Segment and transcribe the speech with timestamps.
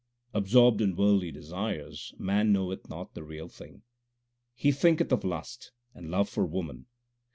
[0.33, 3.83] Absorbed in worldly desires man knoweth not the Real Thing;
[4.55, 6.87] He thinketh of lust and love for woman.